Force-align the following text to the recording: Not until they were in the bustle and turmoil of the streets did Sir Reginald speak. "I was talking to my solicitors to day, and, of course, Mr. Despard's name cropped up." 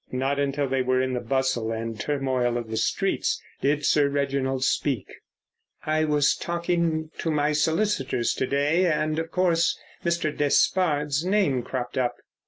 Not 0.11 0.39
until 0.39 0.67
they 0.67 0.81
were 0.81 0.99
in 0.99 1.13
the 1.13 1.19
bustle 1.19 1.71
and 1.71 1.99
turmoil 1.99 2.57
of 2.57 2.71
the 2.71 2.75
streets 2.77 3.39
did 3.61 3.85
Sir 3.85 4.09
Reginald 4.09 4.63
speak. 4.63 5.05
"I 5.85 6.05
was 6.05 6.33
talking 6.35 7.11
to 7.19 7.29
my 7.29 7.51
solicitors 7.51 8.33
to 8.33 8.47
day, 8.47 8.91
and, 8.91 9.19
of 9.19 9.29
course, 9.29 9.77
Mr. 10.03 10.35
Despard's 10.35 11.23
name 11.23 11.61
cropped 11.61 11.99
up." 11.99 12.15